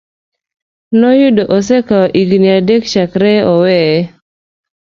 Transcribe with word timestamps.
noyudo 0.99 1.43
osekawo 1.57 2.05
higini 2.15 2.49
adek 2.57 2.83
chakre 2.91 3.33
oweye. 3.53 3.99